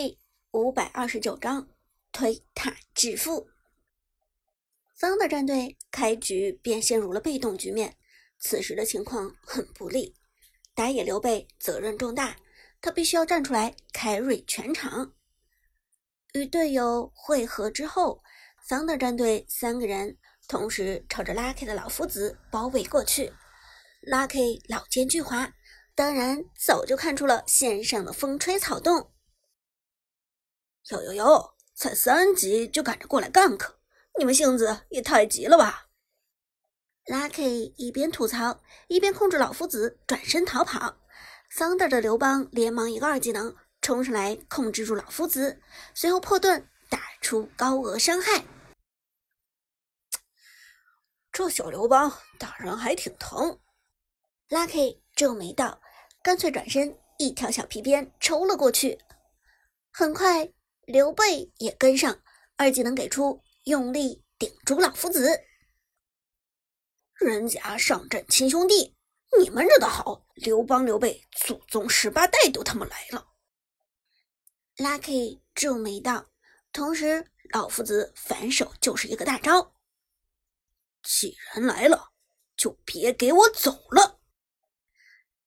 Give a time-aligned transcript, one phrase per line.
[0.00, 0.16] 第
[0.52, 1.66] 五百二十九章
[2.12, 3.48] 推塔致富。
[4.94, 7.96] 方的战队开局便陷入了被动局面，
[8.38, 10.14] 此时的情况很不利。
[10.72, 12.36] 打野刘备责任重大，
[12.80, 15.14] 他必须要站出来开瑞全场。
[16.32, 18.22] 与队友会合之后，
[18.62, 23.32] 桑德战队三个人同时朝着 Lucky 的老夫子包围过去。
[24.08, 25.50] Lucky 老奸巨猾，
[25.96, 29.10] 当然早就看出了线上的风吹草动。
[30.90, 31.54] 哟哟哟！
[31.74, 33.74] 才三级就赶着过来 gank，
[34.18, 35.86] 你们性子也太急了吧
[37.04, 40.96] ！Lucky 一边吐槽，一边控制老夫子转身逃跑。
[41.52, 45.60] Thunder 的刘邦连忙一个二技能冲上来控制住老夫子，
[45.94, 48.44] 随后破盾打出高额伤害。
[51.30, 53.60] 这小刘邦打人还挺疼。
[54.48, 55.80] Lucky 皱眉道，
[56.22, 58.98] 干脆转身一条小皮鞭抽了过去。
[59.92, 60.52] 很快。
[60.88, 62.22] 刘备也跟上，
[62.56, 65.38] 二技能给出，用力顶住老夫子。
[67.12, 68.96] 人家上阵亲兄弟，
[69.38, 73.28] 你们惹的好，刘邦、刘备祖宗十八代都他妈来了。
[74.76, 76.30] Lucky 皱眉道，
[76.72, 79.74] 同时老夫子反手就是一个大招。
[81.02, 82.14] 既然来了，
[82.56, 84.20] 就别给我走了。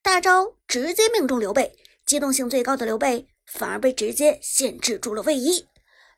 [0.00, 1.76] 大招直接命中刘备，
[2.06, 3.28] 机动性最高的刘备。
[3.46, 5.66] 反而被直接限制住了位移。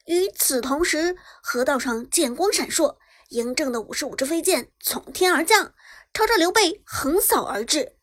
[0.06, 2.96] 与此同时，河道上剑光闪烁，
[3.30, 5.74] 嬴政的五十五支飞剑从天而降，
[6.14, 7.96] 朝着刘备横扫而至。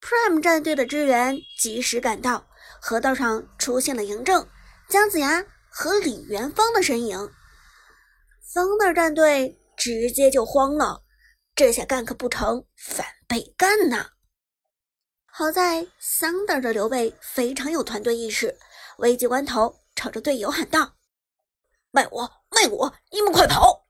[0.00, 2.46] Prime 战队的支援及时赶到，
[2.80, 4.48] 河道上出现了嬴政、
[4.88, 7.30] 姜子牙和李元芳的身影。
[8.52, 11.02] 方的战队直接就慌了，
[11.54, 14.10] 这下干可不成，反被干呐！
[15.34, 18.54] 好在 Thunder 的刘备非常有团队意识，
[18.98, 20.96] 危急关头朝着队友喊道
[21.90, 22.94] ：“卖我，卖我！
[23.10, 23.86] 你们快跑！”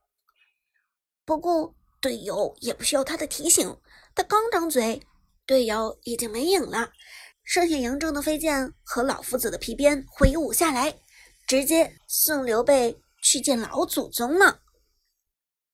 [1.25, 3.77] 不过队友也不需要他的提醒，
[4.15, 5.05] 他刚张嘴，
[5.45, 6.93] 队友已经没影了，
[7.43, 10.97] 剩下嬴政的飞剑和老夫子的皮鞭挥舞下来，
[11.45, 14.61] 直接送刘备去见老祖宗了。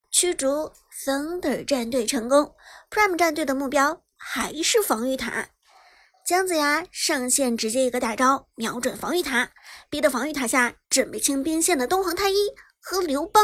[0.09, 0.71] 驱逐
[1.05, 2.55] Thunder 战队成功
[2.89, 5.47] ，Prime 战队的目标还是防御塔。
[6.29, 9.51] 姜子牙上线，直接一个大招瞄准防御塔，
[9.89, 12.35] 逼得防御塔下准备清兵线的东皇太一
[12.79, 13.43] 和刘邦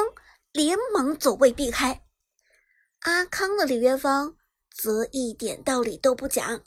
[0.52, 2.04] 连忙走位避开。
[3.00, 4.36] 阿康的李元芳
[4.70, 6.62] 则一点道理都不讲，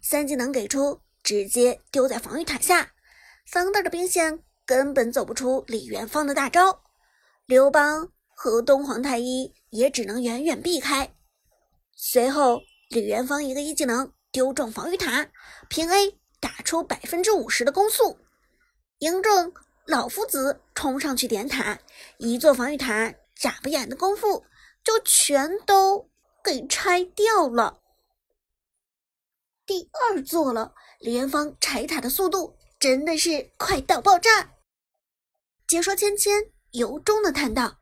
[0.00, 2.92] 三技能给出，直接丢在防御塔下，
[3.44, 6.84] 桑德的兵线根本走不出李元芳的大招。
[7.46, 11.16] 刘邦和东皇太一也只能远远避开。
[11.96, 12.60] 随后，
[12.90, 14.12] 李元芳一个一技能。
[14.34, 15.30] 丢中防御塔，
[15.68, 18.18] 平 A 打出百分之五十的攻速。
[18.98, 19.52] 嬴政
[19.86, 21.78] 老夫子冲上去点塔，
[22.18, 24.44] 一座防御塔，眨巴眼的功夫
[24.82, 26.10] 就全都
[26.42, 27.80] 给拆掉了。
[29.64, 34.50] 第二座了，李元芳拆塔的速度真的是快到爆炸。
[35.68, 37.78] 解说芊芊由衷的叹道：“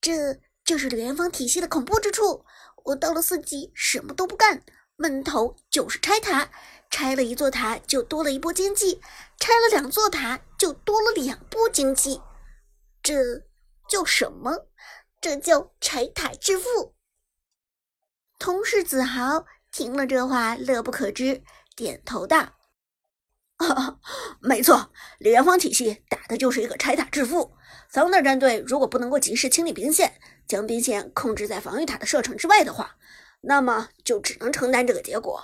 [0.00, 2.46] 这就是李元芳体系的恐怖之处。
[2.86, 4.64] 我到了四级，什么都不干。”
[4.96, 6.50] 闷头就是拆塔，
[6.88, 9.00] 拆了一座塔就多了一波经济，
[9.40, 12.22] 拆了两座塔就多了两波经济，
[13.02, 13.42] 这
[13.88, 14.68] 叫什么？
[15.20, 16.94] 这叫拆塔致富。
[18.38, 21.42] 同事子豪听了这话乐不可支，
[21.74, 22.54] 点头道
[24.40, 27.56] ：“没错，李元芳体系打的就是一个拆塔致富。
[27.90, 32.96] 桑德战队如果不能够及时清理兵线，将兵线控制在防御塔的射程之外的话。”
[33.46, 35.42] 那么就只能承担这个结果。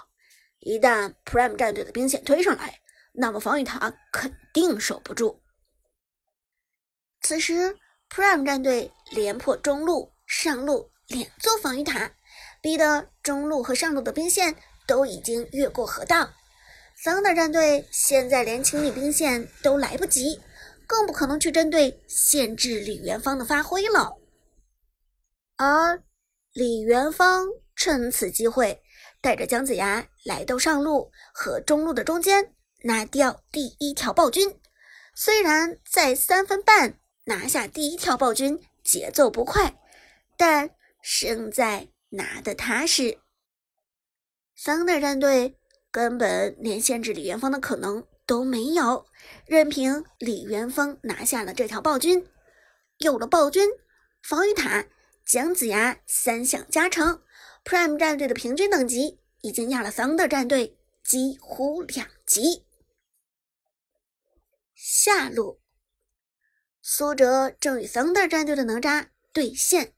[0.61, 2.81] 一旦 Prime 战队的兵线推上来，
[3.13, 5.43] 那么防御塔肯定守不住。
[7.21, 7.77] 此时
[8.09, 12.13] Prime 战队连破中路、上路两座防御塔，
[12.63, 14.57] 逼得中路和上路的兵线
[14.87, 16.31] 都已经越过河道。
[17.05, 20.41] Thunder 战队现在连清理兵线都来不及，
[20.87, 24.17] 更不可能去针对限制李元芳的发挥了。
[25.57, 26.03] 而
[26.53, 27.47] 李元芳。
[27.81, 28.83] 趁此机会，
[29.23, 34.61] 带着姜子牙来到上路和中路的中间，拿掉第一条暴君。
[35.15, 39.81] 虽然在三分半拿下第一条暴君节奏不快，
[40.37, 40.69] 但
[41.01, 43.19] 胜在拿得踏实。
[44.55, 45.57] 桑德战队
[45.91, 49.07] 根本连限制李元芳的可能都没有，
[49.47, 52.29] 任凭李元芳拿下了这条暴君。
[52.99, 53.71] 有了暴君，
[54.23, 54.85] 防御塔、
[55.25, 57.23] 姜子牙三项加成。
[57.71, 62.65] Prime 战队的平均等级已经压了 Thunder 战队几乎两级。
[64.75, 65.61] 下路。
[66.83, 69.95] 苏哲正与 Thunder 战队的哪吒对线，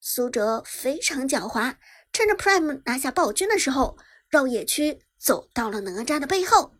[0.00, 1.76] 苏哲非常狡猾，
[2.10, 3.98] 趁着 Prime 拿下暴君的时候，
[4.30, 6.72] 绕野区走到了哪吒的背后。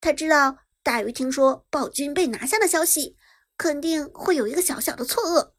[0.00, 3.18] 他知道大鱼听说暴君被拿下的消息，
[3.58, 5.52] 肯定会有一个小小的错愕，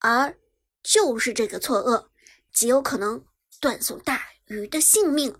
[0.00, 0.38] 而
[0.82, 2.10] 就是这个错愕，
[2.54, 3.26] 极有可能
[3.60, 5.36] 断送大鱼的性命。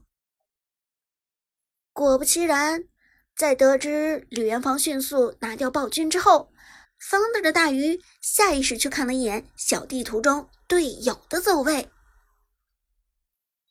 [1.93, 2.89] 果不其然，
[3.37, 6.53] 在得知李元芳迅速拿掉暴君之后
[7.01, 11.89] ，Thunder 的大鱼下意识去看了一眼小地图中队友的走位，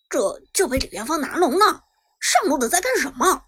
[0.10, 1.84] 这就被李元芳拿龙了。
[2.22, 3.44] 上路的在干什么？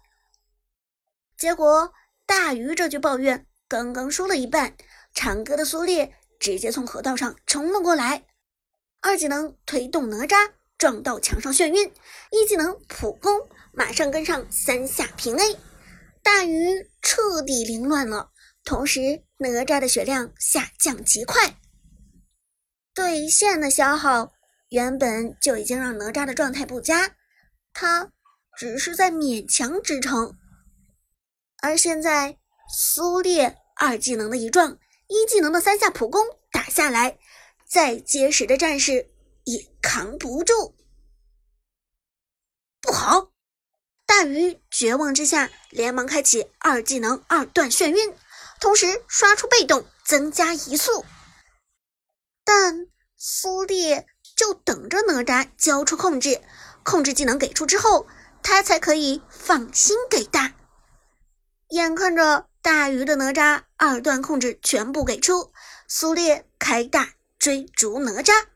[1.38, 1.94] 结果
[2.26, 4.76] 大鱼这句抱怨刚刚说了一半，
[5.14, 8.26] 长歌的苏烈直接从河道上冲了过来，
[9.00, 11.92] 二技能推动哪吒撞到墙上眩晕，
[12.30, 13.48] 一技能普攻。
[13.72, 15.58] 马上跟上三下平 A，
[16.22, 18.30] 大鱼彻底凌乱了。
[18.64, 21.58] 同时，哪吒的血量下降极快，
[22.94, 24.32] 对线的消耗
[24.70, 27.16] 原本就已经让哪吒的状态不佳，
[27.74, 28.10] 他
[28.56, 30.38] 只是在勉强支撑。
[31.60, 32.38] 而现在，
[32.74, 34.78] 苏烈二技能的一撞，
[35.08, 37.18] 一技能的三下普攻打下来，
[37.76, 39.10] 再结实的战士
[39.44, 40.74] 也扛不住。
[42.80, 43.32] 不好！
[44.06, 48.16] 大鱼绝望之下，连忙开启二技能二段眩晕，
[48.60, 51.04] 同时刷出被动增加移速。
[52.46, 52.86] 但
[53.18, 56.40] 苏烈就等着哪吒交出控制，
[56.82, 58.06] 控制技能给出之后，
[58.42, 60.54] 他才可以放心给大。
[61.68, 65.52] 眼看着大鱼的哪吒二段控制全部给出，
[65.86, 67.12] 苏烈开大
[67.46, 68.48] 追逐哪吒，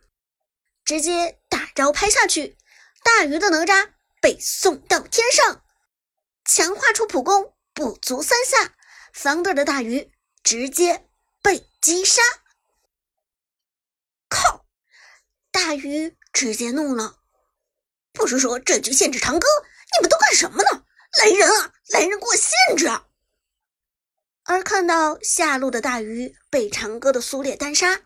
[0.84, 2.58] 直接大招拍下去，
[3.04, 3.92] 大鱼的哪吒。
[4.20, 5.64] 被送到天上，
[6.44, 8.74] 强化出普攻不足三下
[9.12, 10.10] 方队的大鱼
[10.42, 11.08] 直接
[11.40, 12.20] 被击杀。
[14.28, 14.66] 靠！
[15.52, 17.20] 大鱼直接怒了，
[18.12, 19.46] 不是说这局限制长歌，
[19.94, 20.84] 你们都干什么呢？
[21.20, 21.72] 来人啊！
[21.90, 23.06] 来人给我限制啊！
[24.46, 28.02] 而看到下路的大鱼被长歌的苏烈单杀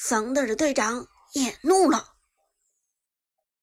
[0.00, 2.14] 桑德尔的队长也怒了，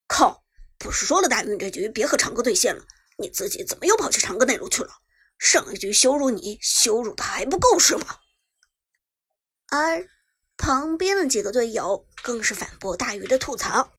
[0.05, 0.43] 靠！
[0.77, 2.85] 不是说了，大运这局别和长歌对线了，
[3.17, 4.93] 你自己怎么又跑去长歌那路去了？
[5.39, 8.19] 上一局羞辱你，羞辱的还不够是吗？
[9.67, 10.09] 而
[10.57, 13.93] 旁边的几个队友更是反驳大鱼的吐槽：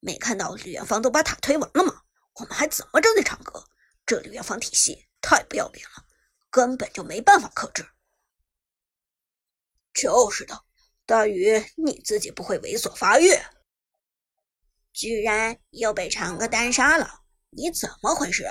[0.00, 2.02] 没看到李元芳都把塔推完了吗？
[2.36, 3.62] 我们还怎么针对长歌？
[4.06, 6.06] 这李元芳体系太不要脸了，
[6.48, 7.86] 根本就没办法克制。
[9.92, 10.64] 就是的，
[11.06, 13.30] 大鱼你自己不会猥琐发育？
[14.92, 18.44] 居然又被长歌单杀了，你怎么回事？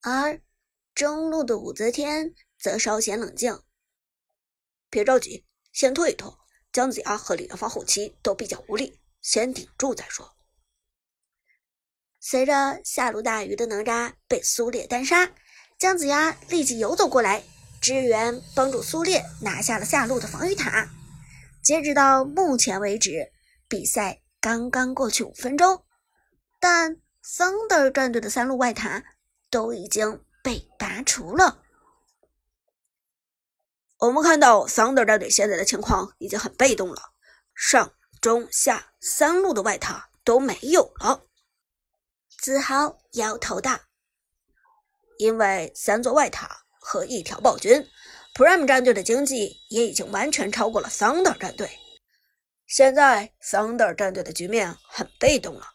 [0.00, 0.40] 而
[0.94, 3.62] 中路的武则天则稍显冷静，
[4.88, 6.32] 别着急，先退一退。
[6.72, 10.34] 姜子牙和李元芳后期都比较无力，先顶住再说。
[12.18, 15.34] 随着下路大鱼的哪吒被苏烈单杀，
[15.76, 17.44] 姜子牙立即游走过来
[17.82, 20.88] 支援，帮助苏烈拿下了下路的防御塔。
[21.62, 23.30] 截止到目前为止。
[23.68, 25.82] 比赛刚刚过去五分钟，
[26.60, 29.02] 但 Thunder 战队的三路外塔
[29.48, 31.62] 都已经被拔除了。
[33.96, 37.14] 我们看到 Thunder 战队现在的情况已经很被动了，
[37.54, 41.24] 上中下三路的外塔都没有了。
[42.38, 43.80] 子豪摇头道
[45.16, 47.88] ：“因为三座外塔和一条暴君
[48.34, 51.70] ，Prime 战队的经济也已经完全超过了 Thunder 战队。”
[52.66, 55.66] 现在 Thunder 战队的局面很被动了，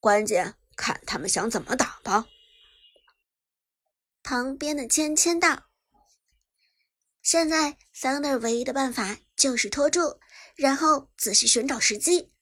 [0.00, 2.26] 关键看他们想怎么打吧。
[4.22, 5.64] 旁边的芊芊道
[7.22, 10.18] ：“现在 Thunder 唯一的办法就是拖住，
[10.56, 12.32] 然后仔细寻找时机。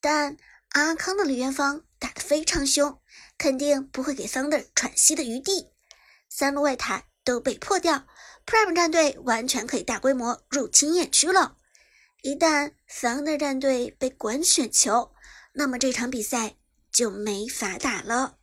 [0.00, 0.36] 但
[0.70, 3.00] 阿康的李元芳打得非常凶，
[3.38, 5.72] 肯定不会给 Thunder 喘息的余地。
[6.28, 8.06] 三路外塔都被破掉
[8.46, 11.56] ，Prime 战队完全可以大规模入侵野区了。”
[12.22, 15.12] 一旦 Thunder 战队被滚雪球，
[15.54, 16.54] 那么这场比赛
[16.92, 18.38] 就没法打了。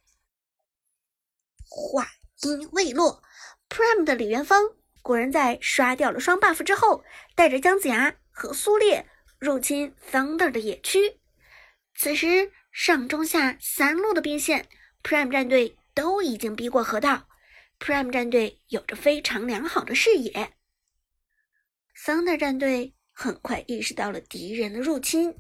[1.70, 2.06] 话
[2.42, 3.24] 音未落
[3.70, 4.62] ，Prime 的李元芳
[5.02, 7.06] 果然在刷掉了双 buff 之后，
[7.36, 9.08] 带着姜子牙和苏烈
[9.38, 11.22] 入侵 Thunder 的野区。
[11.96, 14.68] 此时上中下三路的兵线
[15.02, 17.29] ，Prime 战队都已经逼过河道
[17.80, 20.54] ，Prime 战队有着非常良好的视野。
[22.06, 22.96] Thunder 战队。
[23.22, 25.36] 很快意识到了敌人的入侵，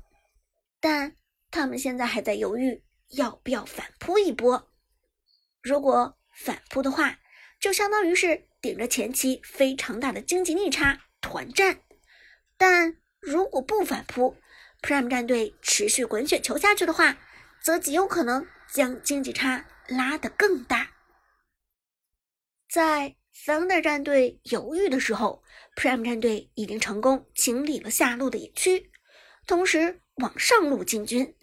[0.81, 1.15] 但
[1.49, 4.69] 他们现在还在犹豫要不要反扑一波。
[5.61, 7.21] 如果反扑的话，
[7.57, 11.79] 就相当于是顶着前期非常大的经济逆差团战。
[12.57, 14.35] 但如果不反扑
[14.81, 17.17] ，Prime 战队持续滚雪球下去的话，
[17.63, 20.91] 则极有可能将经济差拉得更大。
[22.69, 25.43] 在 Thunder 战队犹豫的时候
[25.75, 28.91] ，Prime 战队已经成功清理了下路的野区，
[29.47, 31.35] 同时往上路进军。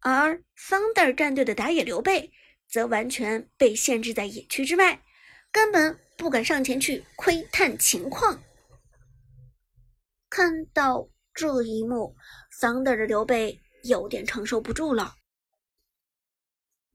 [0.00, 2.30] 而 Thunder 战队的打野刘备
[2.68, 5.02] 则完全被限制在野区之外，
[5.50, 8.42] 根本不敢上前去窥探情况。
[10.28, 12.14] 看到这一幕
[12.60, 15.14] ，Thunder 的刘备有点承受不住了。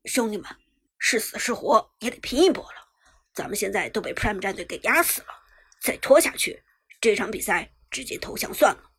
[0.05, 0.45] 兄弟们，
[0.99, 2.86] 是死是活也得拼一波了。
[3.37, 5.27] 咱们现在都被 Prime 战队给压死了，
[5.79, 6.63] 再拖下去，
[6.99, 8.91] 这场比赛直接投降算了。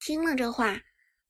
[0.00, 0.82] 听了这话，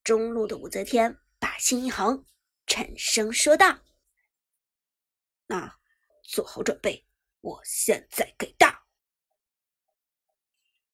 [0.03, 2.25] 中路的武则天把心一横，
[2.67, 3.81] 沉声说道
[5.45, 5.77] ：“那
[6.23, 7.07] 做好准备，
[7.43, 8.54] 我现在给